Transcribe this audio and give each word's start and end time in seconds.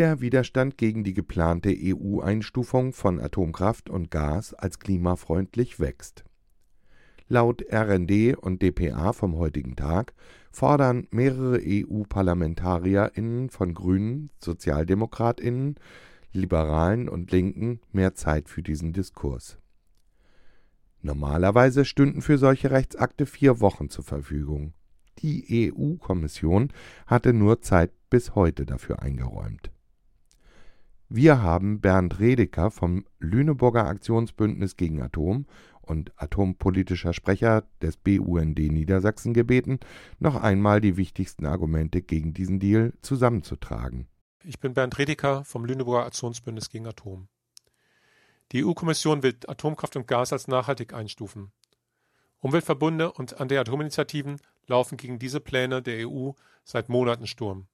Der 0.00 0.22
Widerstand 0.22 0.78
gegen 0.78 1.04
die 1.04 1.12
geplante 1.12 1.76
EU-Einstufung 1.78 2.94
von 2.94 3.20
Atomkraft 3.20 3.90
und 3.90 4.10
Gas 4.10 4.54
als 4.54 4.78
klimafreundlich 4.78 5.78
wächst. 5.78 6.24
Laut 7.28 7.62
RND 7.70 8.34
und 8.34 8.62
dpa 8.62 9.12
vom 9.12 9.36
heutigen 9.36 9.76
Tag 9.76 10.14
fordern 10.50 11.06
mehrere 11.10 11.60
EU-ParlamentarierInnen 11.62 13.50
von 13.50 13.74
Grünen, 13.74 14.30
SozialdemokratInnen, 14.38 15.74
Liberalen 16.32 17.06
und 17.06 17.30
Linken 17.30 17.80
mehr 17.92 18.14
Zeit 18.14 18.48
für 18.48 18.62
diesen 18.62 18.94
Diskurs. 18.94 19.58
Normalerweise 21.02 21.84
stünden 21.84 22.22
für 22.22 22.38
solche 22.38 22.70
Rechtsakte 22.70 23.26
vier 23.26 23.60
Wochen 23.60 23.90
zur 23.90 24.04
Verfügung. 24.04 24.72
Die 25.18 25.70
EU-Kommission 25.76 26.72
hatte 27.06 27.34
nur 27.34 27.60
Zeit 27.60 27.92
bis 28.08 28.34
heute 28.34 28.64
dafür 28.64 29.02
eingeräumt. 29.02 29.70
Wir 31.12 31.42
haben 31.42 31.80
Bernd 31.80 32.20
Redeker 32.20 32.70
vom 32.70 33.04
Lüneburger 33.18 33.84
Aktionsbündnis 33.84 34.76
gegen 34.76 35.02
Atom 35.02 35.44
und 35.82 36.12
atompolitischer 36.14 37.12
Sprecher 37.12 37.64
des 37.82 37.96
BUND 37.96 38.56
Niedersachsen 38.56 39.34
gebeten, 39.34 39.80
noch 40.20 40.40
einmal 40.40 40.80
die 40.80 40.96
wichtigsten 40.96 41.46
Argumente 41.46 42.00
gegen 42.00 42.32
diesen 42.32 42.60
Deal 42.60 42.92
zusammenzutragen. 43.02 44.06
Ich 44.44 44.60
bin 44.60 44.72
Bernd 44.72 44.96
Redeker 45.00 45.44
vom 45.44 45.64
Lüneburger 45.64 46.06
Aktionsbündnis 46.06 46.70
gegen 46.70 46.86
Atom. 46.86 47.26
Die 48.52 48.64
EU-Kommission 48.64 49.24
will 49.24 49.34
Atomkraft 49.48 49.96
und 49.96 50.06
Gas 50.06 50.32
als 50.32 50.46
nachhaltig 50.46 50.94
einstufen. 50.94 51.50
Umweltverbunde 52.38 53.10
und 53.10 53.40
Anti-Atom-Initiativen 53.40 54.40
laufen 54.68 54.96
gegen 54.96 55.18
diese 55.18 55.40
Pläne 55.40 55.82
der 55.82 56.08
EU 56.08 56.30
seit 56.62 56.88
Monaten 56.88 57.26
Sturm. 57.26 57.66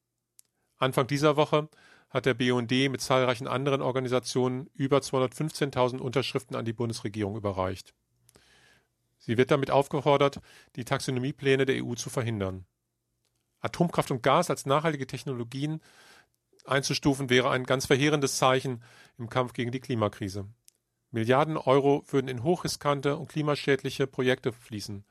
Anfang 0.79 1.07
dieser 1.07 1.37
Woche 1.37 1.69
hat 2.17 2.25
der 2.25 2.33
BUND 2.33 2.71
mit 2.71 3.03
zahlreichen 3.03 3.47
anderen 3.47 3.83
Organisationen 3.83 4.71
über 4.73 4.99
215.000 4.99 5.99
Unterschriften 5.99 6.57
an 6.57 6.65
die 6.65 6.73
Bundesregierung 6.73 7.37
überreicht. 7.37 7.95
Sie 9.19 9.37
wird 9.37 9.51
damit 9.51 9.71
aufgefordert, 9.71 10.41
die 10.77 10.87
Taxonomiepläne 10.87 11.67
der 11.67 11.85
EU 11.85 11.95
zu 11.95 12.09
verhindern. 12.09 12.65
Atomkraft 13.61 14.11
und 14.11 14.23
Gas 14.23 14.49
als 14.49 14.65
nachhaltige 14.65 15.07
Technologien 15.07 15.83
einzustufen 16.65 17.29
wäre 17.29 17.51
ein 17.51 17.65
ganz 17.65 17.85
verheerendes 17.85 18.39
Zeichen 18.39 18.83
im 19.19 19.29
Kampf 19.29 19.53
gegen 19.53 19.71
die 19.71 19.81
Klimakrise. 19.81 20.49
Milliarden 21.11 21.59
Euro 21.59 22.03
würden 22.09 22.29
in 22.29 22.43
hochriskante 22.43 23.17
und 23.17 23.29
klimaschädliche 23.29 24.07
Projekte 24.07 24.53
fließen. 24.53 25.05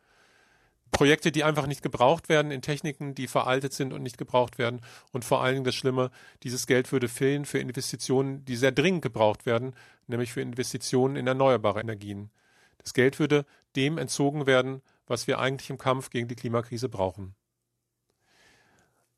Projekte, 0.96 1.34
die 1.34 1.44
einfach 1.44 1.68
nicht 1.68 1.82
gebraucht 1.82 2.30
werden, 2.30 2.52
in 2.52 2.62
Techniken, 2.62 3.16
die 3.16 3.28
veraltet 3.28 3.74
sind 3.74 3.92
und 3.92 4.02
nicht 4.02 4.18
gebraucht 4.18 4.58
werden. 4.58 4.80
Und 5.12 5.26
vor 5.26 5.44
allen 5.44 5.56
Dingen 5.56 5.66
das 5.66 5.76
Schlimme, 5.76 6.10
dieses 6.44 6.68
Geld 6.68 6.94
würde 6.94 7.10
fehlen 7.10 7.44
für 7.44 7.60
Investitionen, 7.60 8.46
die 8.46 8.56
sehr 8.56 8.72
dringend 8.72 9.02
gebraucht 9.02 9.46
werden, 9.46 9.76
nämlich 10.08 10.32
für 10.32 10.40
Investitionen 10.40 11.18
in 11.18 11.28
erneuerbare 11.28 11.82
Energien. 11.82 12.32
Das 12.78 12.94
Geld 12.94 13.20
würde 13.20 13.46
dem 13.76 13.98
entzogen 13.98 14.46
werden, 14.46 14.82
was 15.06 15.28
wir 15.28 15.40
eigentlich 15.40 15.70
im 15.70 15.78
Kampf 15.78 16.10
gegen 16.12 16.30
die 16.30 16.36
Klimakrise 16.36 16.88
brauchen. 16.88 17.36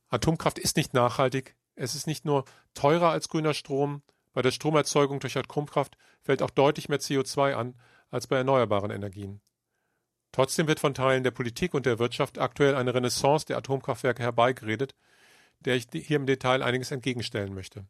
Atomkraft 0.10 0.58
ist 0.58 0.78
nicht 0.78 0.96
nachhaltig. 0.96 1.56
Es 1.76 1.94
ist 1.94 2.08
nicht 2.08 2.26
nur 2.26 2.46
teurer 2.74 3.12
als 3.12 3.30
grüner 3.30 3.54
Strom. 3.54 4.02
Bei 4.34 4.42
der 4.42 4.52
Stromerzeugung 4.52 5.20
durch 5.20 5.38
Atomkraft 5.38 5.96
fällt 6.24 6.42
auch 6.42 6.50
deutlich 6.50 6.90
mehr 6.90 7.00
CO2 7.00 7.54
an 7.54 7.76
als 8.10 8.26
bei 8.26 8.38
erneuerbaren 8.38 8.90
Energien. 8.90 9.42
Trotzdem 10.38 10.68
wird 10.68 10.80
von 10.80 10.94
Teilen 10.94 11.24
der 11.24 11.32
Politik 11.32 11.74
und 11.74 11.88
der 11.88 11.98
Wirtschaft 11.98 12.38
aktuell 12.38 12.76
eine 12.76 12.94
Renaissance 12.94 13.48
der 13.48 13.58
Atomkraftwerke 13.58 14.22
herbeigeredet, 14.22 14.94
der 15.62 15.76
ich 15.76 15.88
hier 15.92 16.16
im 16.16 16.28
Detail 16.28 16.62
einiges 16.62 16.92
entgegenstellen 16.92 17.56
möchte. 17.56 17.88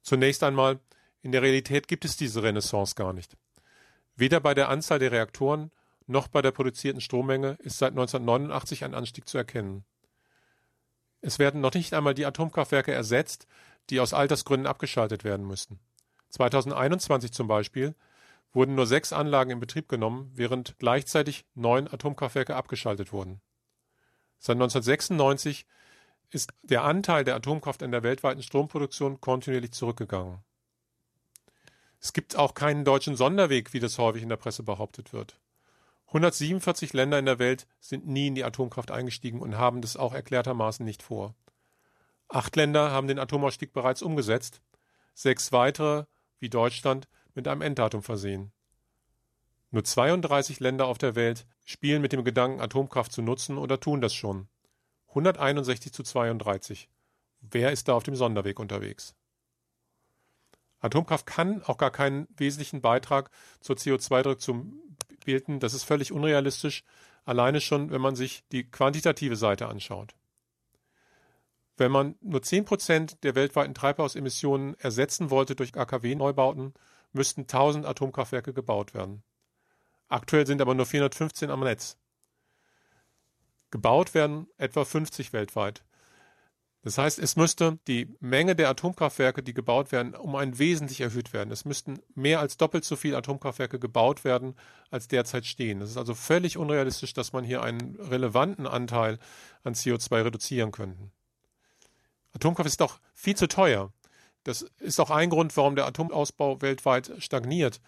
Zunächst 0.00 0.44
einmal, 0.44 0.78
in 1.22 1.32
der 1.32 1.42
Realität 1.42 1.88
gibt 1.88 2.04
es 2.04 2.16
diese 2.16 2.44
Renaissance 2.44 2.94
gar 2.94 3.12
nicht. 3.12 3.36
Weder 4.14 4.38
bei 4.38 4.54
der 4.54 4.68
Anzahl 4.68 5.00
der 5.00 5.10
Reaktoren 5.10 5.72
noch 6.06 6.28
bei 6.28 6.40
der 6.40 6.52
produzierten 6.52 7.00
Strommenge 7.00 7.56
ist 7.58 7.78
seit 7.78 7.90
1989 7.94 8.84
ein 8.84 8.94
Anstieg 8.94 9.26
zu 9.26 9.36
erkennen. 9.36 9.84
Es 11.20 11.40
werden 11.40 11.60
noch 11.60 11.74
nicht 11.74 11.94
einmal 11.94 12.14
die 12.14 12.26
Atomkraftwerke 12.26 12.92
ersetzt, 12.92 13.48
die 13.90 13.98
aus 13.98 14.14
Altersgründen 14.14 14.68
abgeschaltet 14.68 15.24
werden 15.24 15.44
müssten. 15.44 15.80
2021 16.30 17.32
zum 17.32 17.48
Beispiel 17.48 17.96
wurden 18.56 18.74
nur 18.74 18.86
sechs 18.86 19.12
Anlagen 19.12 19.50
in 19.50 19.60
Betrieb 19.60 19.86
genommen, 19.86 20.32
während 20.34 20.78
gleichzeitig 20.78 21.44
neun 21.54 21.86
Atomkraftwerke 21.86 22.56
abgeschaltet 22.56 23.12
wurden. 23.12 23.42
Seit 24.38 24.54
1996 24.54 25.66
ist 26.30 26.54
der 26.62 26.82
Anteil 26.82 27.22
der 27.22 27.36
Atomkraft 27.36 27.82
in 27.82 27.92
der 27.92 28.02
weltweiten 28.02 28.42
Stromproduktion 28.42 29.20
kontinuierlich 29.20 29.72
zurückgegangen. 29.72 30.38
Es 32.00 32.14
gibt 32.14 32.36
auch 32.36 32.54
keinen 32.54 32.86
deutschen 32.86 33.14
Sonderweg, 33.14 33.74
wie 33.74 33.80
das 33.80 33.98
häufig 33.98 34.22
in 34.22 34.30
der 34.30 34.36
Presse 34.36 34.62
behauptet 34.62 35.12
wird. 35.12 35.38
147 36.06 36.94
Länder 36.94 37.18
in 37.18 37.26
der 37.26 37.38
Welt 37.38 37.66
sind 37.78 38.06
nie 38.06 38.28
in 38.28 38.34
die 38.34 38.44
Atomkraft 38.44 38.90
eingestiegen 38.90 39.40
und 39.40 39.58
haben 39.58 39.82
das 39.82 39.98
auch 39.98 40.14
erklärtermaßen 40.14 40.84
nicht 40.84 41.02
vor. 41.02 41.34
Acht 42.28 42.56
Länder 42.56 42.90
haben 42.90 43.06
den 43.06 43.18
Atomausstieg 43.18 43.74
bereits 43.74 44.00
umgesetzt, 44.00 44.62
sechs 45.12 45.52
weitere, 45.52 46.06
wie 46.38 46.48
Deutschland, 46.48 47.06
mit 47.36 47.46
einem 47.46 47.62
Enddatum 47.62 48.02
versehen. 48.02 48.52
Nur 49.70 49.84
32 49.84 50.60
Länder 50.60 50.86
auf 50.86 50.98
der 50.98 51.14
Welt 51.14 51.46
spielen 51.64 52.02
mit 52.02 52.12
dem 52.12 52.24
Gedanken, 52.24 52.60
Atomkraft 52.60 53.12
zu 53.12 53.22
nutzen 53.22 53.58
oder 53.58 53.78
tun 53.78 54.00
das 54.00 54.14
schon. 54.14 54.48
161 55.08 55.92
zu 55.92 56.02
32. 56.02 56.88
Wer 57.40 57.72
ist 57.72 57.88
da 57.88 57.94
auf 57.94 58.02
dem 58.02 58.16
Sonderweg 58.16 58.58
unterwegs? 58.58 59.14
Atomkraft 60.78 61.26
kann 61.26 61.62
auch 61.62 61.78
gar 61.78 61.90
keinen 61.90 62.28
wesentlichen 62.36 62.80
Beitrag 62.80 63.30
zur 63.60 63.76
CO2-Reduktion 63.76 64.80
bilden. 65.24 65.60
Das 65.60 65.74
ist 65.74 65.84
völlig 65.84 66.12
unrealistisch, 66.12 66.84
alleine 67.24 67.60
schon, 67.60 67.90
wenn 67.90 68.00
man 68.00 68.16
sich 68.16 68.44
die 68.52 68.64
quantitative 68.64 69.36
Seite 69.36 69.68
anschaut. 69.68 70.14
Wenn 71.76 71.92
man 71.92 72.14
nur 72.20 72.40
10% 72.40 73.20
der 73.22 73.34
weltweiten 73.34 73.74
Treibhausemissionen 73.74 74.74
ersetzen 74.78 75.30
wollte 75.30 75.54
durch 75.54 75.76
AKW-Neubauten, 75.76 76.72
müssten 77.16 77.42
1000 77.42 77.84
Atomkraftwerke 77.84 78.52
gebaut 78.52 78.94
werden. 78.94 79.24
Aktuell 80.08 80.46
sind 80.46 80.60
aber 80.60 80.74
nur 80.74 80.86
415 80.86 81.50
am 81.50 81.60
Netz. 81.60 81.98
Gebaut 83.70 84.14
werden 84.14 84.46
etwa 84.56 84.84
50 84.84 85.32
weltweit. 85.32 85.84
Das 86.86 86.98
heißt, 86.98 87.18
es 87.18 87.34
müsste 87.34 87.80
die 87.88 88.14
Menge 88.20 88.54
der 88.54 88.68
Atomkraftwerke, 88.68 89.42
die 89.42 89.54
gebaut 89.54 89.90
werden, 89.90 90.14
um 90.14 90.36
ein 90.36 90.60
wesentlich 90.60 91.00
erhöht 91.00 91.32
werden. 91.32 91.50
Es 91.50 91.64
müssten 91.64 91.98
mehr 92.14 92.38
als 92.38 92.58
doppelt 92.58 92.84
so 92.84 92.94
viele 92.94 93.16
Atomkraftwerke 93.16 93.80
gebaut 93.80 94.22
werden, 94.22 94.54
als 94.92 95.08
derzeit 95.08 95.46
stehen. 95.46 95.80
Es 95.80 95.90
ist 95.90 95.96
also 95.96 96.14
völlig 96.14 96.56
unrealistisch, 96.56 97.12
dass 97.12 97.32
man 97.32 97.42
hier 97.42 97.64
einen 97.64 97.96
relevanten 97.96 98.68
Anteil 98.68 99.18
an 99.64 99.74
CO2 99.74 100.26
reduzieren 100.26 100.70
könnte. 100.70 101.10
Atomkraft 102.32 102.68
ist 102.68 102.80
doch 102.80 103.00
viel 103.14 103.34
zu 103.34 103.48
teuer. 103.48 103.92
Das 104.46 104.62
ist 104.78 105.00
auch 105.00 105.10
ein 105.10 105.28
Grund, 105.28 105.56
warum 105.56 105.74
der 105.74 105.86
Atomausbau 105.86 106.62
weltweit 106.62 107.10
stagniert. 107.18 107.80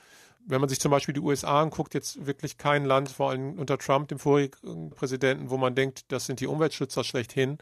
Wenn 0.44 0.60
man 0.60 0.68
sich 0.68 0.80
zum 0.80 0.90
Beispiel 0.90 1.14
die 1.14 1.20
USA 1.20 1.62
anguckt, 1.62 1.94
jetzt 1.94 2.26
wirklich 2.26 2.58
kein 2.58 2.84
Land, 2.84 3.10
vor 3.10 3.30
allem 3.30 3.56
unter 3.60 3.78
Trump, 3.78 4.08
dem 4.08 4.18
vorigen 4.18 4.90
Präsidenten, 4.90 5.50
wo 5.50 5.56
man 5.56 5.76
denkt, 5.76 6.10
das 6.10 6.26
sind 6.26 6.40
die 6.40 6.48
Umweltschützer 6.48 7.04
schlechthin. 7.04 7.58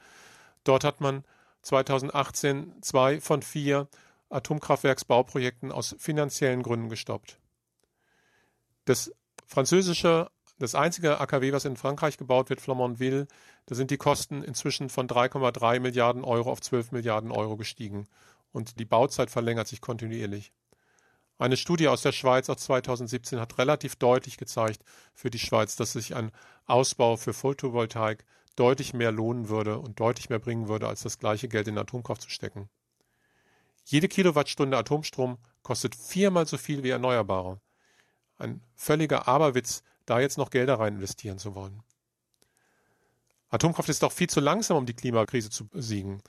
Dort 0.65 0.83
hat 0.83 1.03
man 1.03 1.25
2018 1.61 2.73
zwei 2.81 3.21
von 3.21 3.43
vier 3.43 3.87
Atomkraftwerksbauprojekten 4.31 5.73
aus 5.73 5.95
finanziellen 5.99 6.63
Gründen 6.63 6.89
gestoppt. 6.89 7.39
Das 8.87 9.13
französische, 9.47 10.31
das 10.59 10.75
einzige 10.75 11.21
AKW, 11.21 11.53
was 11.53 11.67
in 11.67 11.77
Frankreich 11.77 12.17
gebaut 12.17 12.49
wird, 12.49 12.63
Flamanville, 12.63 13.27
da 13.67 13.75
sind 13.75 13.91
die 13.91 13.99
Kosten 13.99 14.43
inzwischen 14.43 14.89
von 14.89 15.07
3,3 15.07 15.81
Milliarden 15.81 16.25
Euro 16.25 16.51
auf 16.51 16.63
12 16.63 16.93
Milliarden 16.93 17.31
Euro 17.31 17.59
gestiegen 17.59 18.09
und 18.57 18.81
die 18.81 18.87
Bauzeit 18.87 19.31
verlängert 19.31 19.69
sich 19.69 19.83
kontinuierlich. 19.83 20.51
Eine 21.39 21.59
Studie 21.59 21.89
aus 21.89 22.01
der 22.01 22.13
Schweiz 22.13 22.49
aus 22.49 22.57
2017 22.65 23.39
hat 23.39 23.59
relativ 23.59 23.97
deutlich 23.97 24.39
gezeigt 24.39 24.83
für 25.13 25.29
die 25.29 25.39
Schweiz, 25.39 25.77
dass 25.77 25.93
sich 25.93 26.17
ein 26.17 26.33
Ausbau 26.65 27.19
für 27.19 27.35
Photovoltaik 27.35 28.25
deutlich 28.57 28.95
mehr 28.95 29.13
lohnen 29.13 29.51
würde 29.51 29.79
und 29.79 30.01
deutlich 30.01 30.31
mehr 30.31 30.39
bringen 30.39 30.69
würde, 30.69 30.89
als 30.89 31.03
das 31.03 31.19
gleiche 31.19 31.49
Geld 31.49 31.69
in 31.69 31.77
Atomkraft 31.77 32.23
zu 32.23 32.31
stecken. 32.31 32.71
Jede 33.85 34.09
Kilowattstunde 34.09 34.79
Atomstrom 34.79 35.37
kostet 35.63 35.95
viermal 35.95 36.47
so 36.47 36.57
viel 36.57 36.83
wie 36.83 36.91
Erneuerbare. 36.91 37.61
Ein 38.39 38.63
völliger 38.75 39.29
Aberwitz, 39.29 39.83
da 40.07 40.19
jetzt 40.19 40.39
noch 40.39 40.49
Gelder 40.49 40.81
rein 40.81 40.95
investieren 40.95 41.39
zu 41.39 41.55
wollen. 41.55 41.83
Atomkraft 43.51 43.91
ist 43.91 44.03
doch 44.03 44.13
viel 44.13 44.31
zu 44.31 44.41
langsam, 44.41 44.79
um 44.79 44.87
die 44.87 44.95
Klimakrise 44.95 45.51
zu 45.51 45.69
besiegen. 45.69 46.23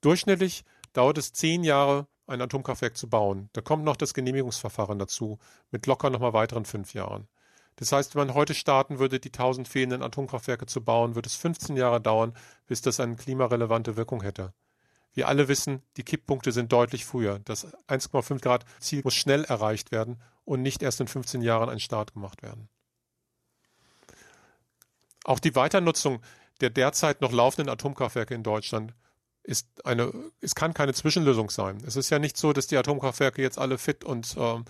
Durchschnittlich 0.00 0.64
dauert 0.92 1.18
es 1.18 1.32
zehn 1.32 1.64
Jahre, 1.64 2.06
ein 2.26 2.40
Atomkraftwerk 2.40 2.96
zu 2.96 3.08
bauen. 3.08 3.50
Da 3.52 3.60
kommt 3.60 3.84
noch 3.84 3.96
das 3.96 4.14
Genehmigungsverfahren 4.14 4.98
dazu, 4.98 5.38
mit 5.70 5.86
locker 5.86 6.10
nochmal 6.10 6.32
weiteren 6.32 6.64
fünf 6.64 6.94
Jahren. 6.94 7.28
Das 7.76 7.92
heißt, 7.92 8.14
wenn 8.14 8.26
man 8.26 8.34
heute 8.34 8.54
starten 8.54 8.98
würde, 8.98 9.18
die 9.18 9.32
tausend 9.32 9.66
fehlenden 9.66 10.02
Atomkraftwerke 10.02 10.66
zu 10.66 10.84
bauen, 10.84 11.14
würde 11.14 11.26
es 11.26 11.36
15 11.36 11.76
Jahre 11.76 12.00
dauern, 12.00 12.34
bis 12.66 12.82
das 12.82 13.00
eine 13.00 13.16
klimarelevante 13.16 13.96
Wirkung 13.96 14.22
hätte. 14.22 14.52
Wir 15.14 15.28
alle 15.28 15.48
wissen, 15.48 15.82
die 15.96 16.04
Kipppunkte 16.04 16.52
sind 16.52 16.72
deutlich 16.72 17.04
früher. 17.04 17.38
Das 17.40 17.66
1,5 17.88 18.40
Grad 18.40 18.64
Ziel 18.78 19.02
muss 19.04 19.14
schnell 19.14 19.44
erreicht 19.44 19.90
werden 19.90 20.20
und 20.44 20.62
nicht 20.62 20.82
erst 20.82 21.00
in 21.00 21.08
15 21.08 21.42
Jahren 21.42 21.68
ein 21.68 21.80
Start 21.80 22.14
gemacht 22.14 22.42
werden. 22.42 22.68
Auch 25.24 25.38
die 25.38 25.54
Weiternutzung 25.54 26.20
der 26.60 26.70
derzeit 26.70 27.20
noch 27.20 27.32
laufenden 27.32 27.68
Atomkraftwerke 27.68 28.34
in 28.34 28.44
Deutschland 28.44 28.94
ist 29.44 29.66
eine, 29.84 30.12
es 30.40 30.54
kann 30.54 30.74
keine 30.74 30.94
Zwischenlösung 30.94 31.50
sein. 31.50 31.82
Es 31.86 31.96
ist 31.96 32.10
ja 32.10 32.18
nicht 32.18 32.36
so, 32.36 32.52
dass 32.52 32.66
die 32.66 32.76
Atomkraftwerke 32.76 33.42
jetzt 33.42 33.58
alle 33.58 33.78
fit 33.78 34.04
und 34.04 34.34
ähm, 34.38 34.64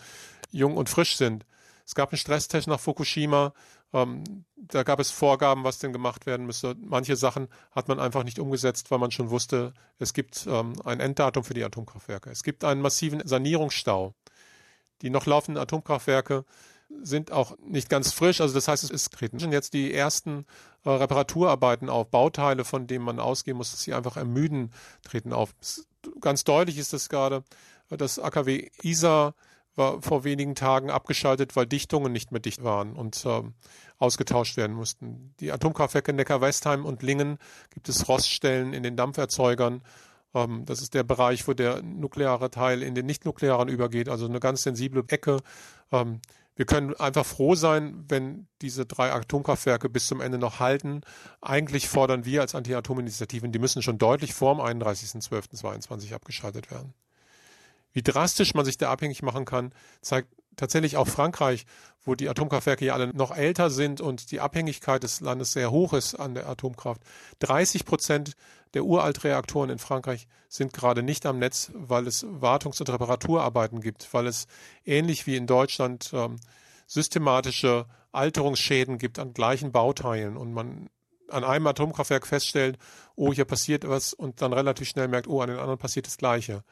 jung 0.51 0.77
und 0.77 0.89
frisch 0.89 1.17
sind. 1.17 1.45
Es 1.85 1.95
gab 1.95 2.11
einen 2.11 2.19
Stresstest 2.19 2.69
nach 2.69 2.81
Fukushima. 2.81 3.53
Ähm, 3.93 4.25
da 4.57 4.83
gab 4.83 5.01
es 5.01 5.11
Vorgaben, 5.11 5.65
was 5.65 5.79
denn 5.79 5.93
gemacht 5.93 6.25
werden 6.25 6.47
müsste. 6.47 6.77
Manche 6.81 7.17
Sachen 7.17 7.49
hat 7.73 7.89
man 7.89 8.01
einfach 8.01 8.25
nicht 8.25 8.39
umgesetzt, 8.39 8.91
weil 8.91 8.99
man 8.99 9.11
schon 9.11 9.31
wusste, 9.31 9.75
es 9.99 10.15
gibt 10.15 10.47
ähm, 10.47 10.75
ein 10.85 11.01
Enddatum 11.01 11.45
für 11.45 11.55
die 11.55 11.65
Atomkraftwerke. 11.65 12.31
Es 12.31 12.43
gibt 12.43 12.65
einen 12.65 12.81
massiven 12.81 13.27
Sanierungsstau. 13.27 14.15
Die 15.03 15.11
noch 15.11 15.27
laufenden 15.27 15.61
Atomkraftwerke 15.61 16.45
sind 17.03 17.33
auch 17.33 17.57
nicht 17.67 17.89
ganz 17.89 18.13
frisch. 18.13 18.41
Also 18.41 18.55
das 18.55 18.69
heißt, 18.69 18.91
es 18.91 19.11
treten 19.11 19.53
jetzt 19.53 19.75
die 19.75 19.93
ersten 19.93 20.47
äh, 20.85 20.91
Reparaturarbeiten 20.91 21.89
auf. 21.89 22.11
Bauteile, 22.11 22.65
von 22.65 22.87
denen 22.87 23.05
man 23.05 23.19
ausgehen 23.19 23.57
muss, 23.57 23.71
dass 23.71 23.83
sie 23.83 23.95
einfach 23.95 24.17
ermüden, 24.17 24.73
treten 25.03 25.33
auf. 25.33 25.55
Ganz 26.21 26.45
deutlich 26.45 26.79
ist 26.79 26.93
das 26.93 27.09
gerade. 27.09 27.45
Das 27.89 28.19
AKW 28.19 28.69
Isar 28.83 29.35
war 29.75 30.03
vor 30.03 30.25
wenigen 30.25 30.55
Tagen 30.55 30.91
abgeschaltet, 30.91 31.57
weil 31.57 31.67
Dichtungen 31.67 32.13
nicht 32.13 32.31
mehr 32.31 32.41
dicht 32.41 32.63
waren 32.63 32.95
und 32.95 33.25
äh, 33.25 33.43
ausgetauscht 33.99 34.57
werden 34.57 34.77
mussten. 34.77 35.35
Die 35.41 35.53
Atomkraftwerke 35.53 36.13
Neckar-Westheim 36.13 36.85
und 36.85 37.03
Lingen 37.03 37.39
gibt 37.71 37.89
es 37.89 38.09
Roststellen 38.09 38.75
in 38.75 38.83
den 38.83 38.97
Dampferzeugern. 38.97 39.83
Ähm, 40.35 40.65
das 40.67 40.83
ist 40.83 40.95
der 40.95 41.05
Bereich, 41.05 41.47
wo 41.49 41.53
der 41.53 41.83
nukleare 41.83 42.51
Teil 42.51 42.83
in 42.83 42.95
den 42.95 43.07
nicht-nuklearen 43.07 43.69
übergeht, 43.69 44.09
also 44.09 44.27
eine 44.27 44.41
ganz 44.41 44.63
sensible 44.63 45.05
Ecke. 45.09 45.39
Ähm, 45.91 46.21
wir 46.55 46.67
können 46.67 46.95
einfach 46.97 47.25
froh 47.25 47.55
sein, 47.55 48.05
wenn 48.09 48.47
diese 48.61 48.85
drei 48.85 49.11
Atomkraftwerke 49.13 49.89
bis 49.89 50.07
zum 50.07 50.21
Ende 50.21 50.39
noch 50.39 50.61
halten. 50.61 51.01
Eigentlich 51.41 51.89
fordern 51.89 52.25
wir 52.27 52.43
als 52.43 52.55
Anti-Atom-Initiativen, 52.55 53.53
die 53.53 53.59
müssen 53.59 53.83
schon 53.83 53.99
deutlich 53.99 54.35
vor 54.35 54.55
dem 54.55 54.61
31.12.22 54.61 56.15
abgeschaltet 56.15 56.71
werden. 56.71 56.93
Wie 57.93 58.03
drastisch 58.03 58.55
man 58.55 58.65
sich 58.65 58.79
da 58.79 58.91
abhängig 58.91 59.23
machen 59.23 59.45
kann, 59.45 59.73
zeigt 60.01 60.29
tatsächlich 60.57 60.97
auch 60.97 61.09
Frankreich, 61.09 61.67
wo 62.05 62.15
die 62.15 62.29
Atomkraftwerke 62.29 62.85
ja 62.85 62.95
alle 62.95 63.09
noch 63.15 63.35
älter 63.35 63.71
sind 63.71 64.01
und 64.01 64.31
die 64.31 64.41
Abhängigkeit 64.41 65.03
des 65.03 65.21
Landes 65.21 65.53
sehr 65.53 65.71
hoch 65.71 65.93
ist 65.93 66.15
an 66.15 66.35
der 66.35 66.49
Atomkraft. 66.49 67.03
30 67.41 67.85
Prozent 67.85 68.33
der 68.75 68.85
Uraltreaktoren 68.85 69.71
in 69.71 69.79
Frankreich 69.79 70.27
sind 70.49 70.73
gerade 70.73 71.03
nicht 71.03 71.27
am 71.27 71.39
Netz, 71.39 71.71
weil 71.75 72.07
es 72.07 72.25
Wartungs- 72.25 72.81
und 72.81 72.91
Reparaturarbeiten 72.91 73.81
gibt, 73.81 74.13
weil 74.13 74.27
es 74.27 74.47
ähnlich 74.85 75.27
wie 75.27 75.37
in 75.37 75.47
Deutschland 75.47 76.11
ähm, 76.13 76.37
systematische 76.87 77.87
Alterungsschäden 78.13 78.99
gibt 78.99 79.19
an 79.19 79.33
gleichen 79.33 79.73
Bauteilen 79.73 80.37
und 80.37 80.53
man 80.53 80.89
an 81.29 81.45
einem 81.45 81.67
Atomkraftwerk 81.67 82.27
feststellt, 82.27 82.79
oh, 83.17 83.33
hier 83.33 83.47
passiert 83.47 83.89
was 83.89 84.13
und 84.13 84.43
dann 84.43 84.53
relativ 84.53 84.89
schnell 84.89 85.09
merkt, 85.09 85.29
oh, 85.29 85.41
an 85.41 85.49
den 85.49 85.59
anderen 85.59 85.79
passiert 85.79 86.07
das 86.07 86.19
Gleiche. 86.19 86.63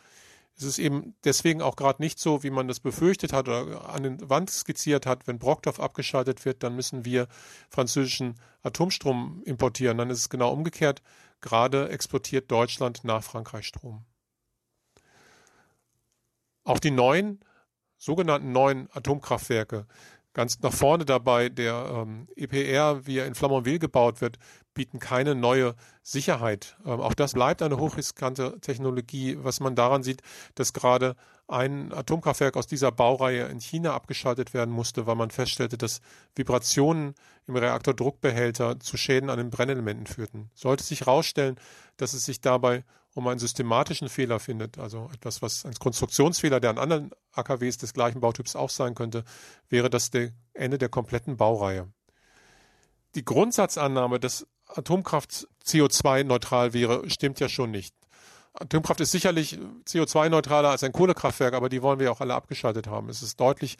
Es 0.60 0.66
ist 0.66 0.78
eben 0.78 1.14
deswegen 1.24 1.62
auch 1.62 1.74
gerade 1.74 2.02
nicht 2.02 2.18
so, 2.18 2.42
wie 2.42 2.50
man 2.50 2.68
das 2.68 2.80
befürchtet 2.80 3.32
hat 3.32 3.48
oder 3.48 3.88
an 3.88 4.02
den 4.02 4.28
Wand 4.28 4.50
skizziert 4.50 5.06
hat. 5.06 5.26
Wenn 5.26 5.38
Brockdorf 5.38 5.80
abgeschaltet 5.80 6.44
wird, 6.44 6.62
dann 6.62 6.76
müssen 6.76 7.06
wir 7.06 7.28
französischen 7.70 8.34
Atomstrom 8.62 9.42
importieren. 9.46 9.96
Dann 9.96 10.10
ist 10.10 10.18
es 10.18 10.28
genau 10.28 10.52
umgekehrt. 10.52 11.00
Gerade 11.40 11.88
exportiert 11.88 12.50
Deutschland 12.50 13.04
nach 13.04 13.22
Frankreich 13.22 13.66
Strom. 13.66 14.04
Auch 16.64 16.78
die 16.78 16.90
neuen, 16.90 17.40
sogenannten 17.96 18.52
neuen 18.52 18.90
Atomkraftwerke 18.92 19.86
ganz 20.32 20.60
nach 20.60 20.72
vorne 20.72 21.04
dabei. 21.04 21.48
Der 21.48 22.06
ähm, 22.06 22.28
EPR, 22.36 23.06
wie 23.06 23.18
er 23.18 23.26
in 23.26 23.34
Flamanville 23.34 23.78
gebaut 23.78 24.20
wird, 24.20 24.38
bieten 24.74 24.98
keine 24.98 25.34
neue 25.34 25.74
Sicherheit. 26.02 26.76
Ähm, 26.84 27.00
auch 27.00 27.14
das 27.14 27.32
bleibt 27.32 27.62
eine 27.62 27.78
hochriskante 27.78 28.58
Technologie, 28.60 29.36
was 29.40 29.60
man 29.60 29.74
daran 29.74 30.02
sieht, 30.02 30.22
dass 30.54 30.72
gerade 30.72 31.16
ein 31.48 31.92
Atomkraftwerk 31.92 32.56
aus 32.56 32.68
dieser 32.68 32.92
Baureihe 32.92 33.46
in 33.46 33.60
China 33.60 33.92
abgeschaltet 33.92 34.54
werden 34.54 34.70
musste, 34.72 35.06
weil 35.06 35.16
man 35.16 35.30
feststellte, 35.30 35.76
dass 35.76 36.00
Vibrationen 36.36 37.14
im 37.46 37.56
Reaktordruckbehälter 37.56 38.78
zu 38.78 38.96
Schäden 38.96 39.30
an 39.30 39.38
den 39.38 39.50
Brennelementen 39.50 40.06
führten. 40.06 40.50
Sollte 40.54 40.84
sich 40.84 41.00
herausstellen, 41.00 41.56
dass 41.96 42.12
es 42.12 42.24
sich 42.24 42.40
dabei 42.40 42.84
um 43.14 43.26
einen 43.26 43.40
systematischen 43.40 44.08
Fehler 44.08 44.38
findet, 44.38 44.78
also 44.78 45.10
etwas, 45.12 45.42
was 45.42 45.66
ein 45.66 45.74
Konstruktionsfehler, 45.74 46.60
der 46.60 46.70
an 46.70 46.78
anderen 46.78 47.10
AKWs 47.32 47.78
des 47.78 47.92
gleichen 47.92 48.20
Bautyps 48.20 48.54
auch 48.54 48.70
sein 48.70 48.94
könnte, 48.94 49.24
wäre 49.68 49.90
das 49.90 50.10
der 50.10 50.30
Ende 50.54 50.78
der 50.78 50.88
kompletten 50.88 51.36
Baureihe. 51.36 51.88
Die 53.16 53.24
Grundsatzannahme, 53.24 54.20
dass 54.20 54.46
Atomkraft 54.74 55.48
CO2-neutral 55.64 56.72
wäre, 56.72 57.08
stimmt 57.10 57.40
ja 57.40 57.48
schon 57.48 57.70
nicht. 57.70 57.94
Atomkraft 58.52 59.00
ist 59.00 59.12
sicherlich 59.12 59.58
CO2-neutraler 59.86 60.70
als 60.70 60.82
ein 60.82 60.92
Kohlekraftwerk, 60.92 61.54
aber 61.54 61.68
die 61.68 61.82
wollen 61.82 62.00
wir 62.00 62.10
auch 62.10 62.20
alle 62.20 62.34
abgeschaltet 62.34 62.88
haben. 62.88 63.08
Es 63.08 63.22
ist 63.22 63.38
deutlich, 63.38 63.78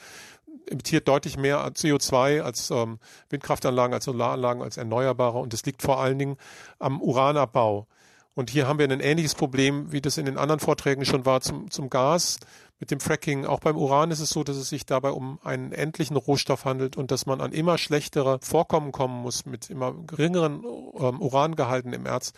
emittiert 0.66 1.08
deutlich 1.08 1.36
mehr 1.36 1.66
CO2 1.72 2.42
als 2.42 2.70
ähm, 2.70 2.98
Windkraftanlagen, 3.30 3.94
als 3.94 4.04
Solaranlagen, 4.04 4.62
als 4.62 4.76
Erneuerbare 4.76 5.38
und 5.38 5.52
es 5.54 5.64
liegt 5.64 5.82
vor 5.82 6.00
allen 6.00 6.18
Dingen 6.18 6.36
am 6.78 7.02
Uranabbau. 7.02 7.88
Und 8.34 8.48
hier 8.48 8.68
haben 8.68 8.78
wir 8.78 8.88
ein 8.88 9.00
ähnliches 9.00 9.34
Problem, 9.34 9.90
wie 9.90 10.00
das 10.00 10.16
in 10.16 10.24
den 10.24 10.38
anderen 10.38 10.60
Vorträgen 10.60 11.04
schon 11.04 11.26
war 11.26 11.40
zum, 11.40 11.70
zum 11.70 11.90
Gas 11.90 12.38
mit 12.80 12.90
dem 12.90 12.98
Fracking. 12.98 13.44
Auch 13.44 13.60
beim 13.60 13.76
Uran 13.76 14.10
ist 14.10 14.20
es 14.20 14.30
so, 14.30 14.42
dass 14.42 14.56
es 14.56 14.70
sich 14.70 14.86
dabei 14.86 15.10
um 15.10 15.38
einen 15.44 15.72
endlichen 15.72 16.16
Rohstoff 16.16 16.64
handelt 16.64 16.96
und 16.96 17.10
dass 17.10 17.26
man 17.26 17.40
an 17.40 17.52
immer 17.52 17.78
schlechtere 17.78 18.40
Vorkommen 18.42 18.90
kommen 18.90 19.22
muss 19.22 19.44
mit 19.44 19.70
immer 19.70 19.92
geringeren 19.92 20.64
ähm, 20.64 21.20
Urangehalten 21.20 21.92
im 21.92 22.06
Erz, 22.06 22.32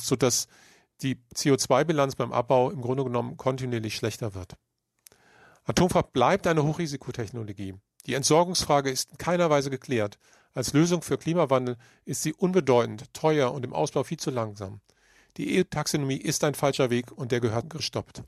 sodass 0.00 0.46
die 1.02 1.16
CO2-Bilanz 1.34 2.14
beim 2.14 2.32
Abbau 2.32 2.70
im 2.70 2.82
Grunde 2.82 3.04
genommen 3.04 3.36
kontinuierlich 3.36 3.96
schlechter 3.96 4.34
wird. 4.34 4.54
Atomkraft 5.64 6.12
bleibt 6.12 6.46
eine 6.46 6.62
Hochrisikotechnologie. 6.62 7.74
Die 8.06 8.14
Entsorgungsfrage 8.14 8.90
ist 8.90 9.10
in 9.10 9.18
keiner 9.18 9.50
Weise 9.50 9.70
geklärt. 9.70 10.18
Als 10.54 10.72
Lösung 10.72 11.02
für 11.02 11.18
Klimawandel 11.18 11.76
ist 12.04 12.22
sie 12.22 12.32
unbedeutend, 12.32 13.12
teuer 13.12 13.52
und 13.52 13.64
im 13.64 13.74
Ausbau 13.74 14.04
viel 14.04 14.18
zu 14.18 14.30
langsam. 14.30 14.80
Die 15.36 15.58
EU-Taxonomie 15.58 16.16
ist 16.16 16.44
ein 16.44 16.54
falscher 16.54 16.88
Weg 16.88 17.12
und 17.12 17.32
der 17.32 17.40
gehört 17.40 17.68
gestoppt. 17.68 18.22